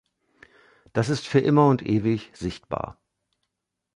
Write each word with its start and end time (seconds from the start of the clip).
Das 0.93 1.09
ist 1.09 1.27
für 1.27 1.37
immer 1.37 1.67
und 1.69 1.83
ewig 1.85 2.31
sichtbar. 2.33 2.97